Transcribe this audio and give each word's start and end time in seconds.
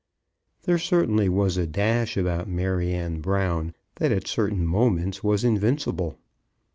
There 0.63 0.79
certainly 0.79 1.29
was 1.29 1.57
a 1.57 1.67
dash 1.67 2.17
about 2.17 2.47
Maryanne 2.49 3.21
Brown 3.21 3.75
that 3.97 4.11
at 4.11 4.25
certain 4.25 4.65
moments 4.65 5.23
was 5.23 5.43
invincible. 5.43 6.17